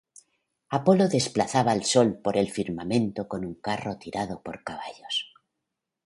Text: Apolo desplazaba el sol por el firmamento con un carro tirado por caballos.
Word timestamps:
Apolo 0.77 1.05
desplazaba 1.09 1.73
el 1.73 1.83
sol 1.85 2.17
por 2.23 2.35
el 2.35 2.49
firmamento 2.49 3.27
con 3.27 3.45
un 3.45 3.53
carro 3.53 3.99
tirado 3.99 4.41
por 4.41 4.63
caballos. 4.63 5.31